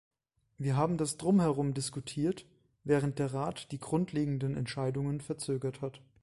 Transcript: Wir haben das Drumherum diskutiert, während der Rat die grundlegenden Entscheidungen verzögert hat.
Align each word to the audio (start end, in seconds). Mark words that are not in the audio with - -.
Wir 0.57 0.75
haben 0.77 0.97
das 0.97 1.17
Drumherum 1.17 1.75
diskutiert, 1.75 2.47
während 2.83 3.19
der 3.19 3.35
Rat 3.35 3.71
die 3.71 3.77
grundlegenden 3.77 4.57
Entscheidungen 4.57 5.21
verzögert 5.21 5.81
hat. 5.81 6.01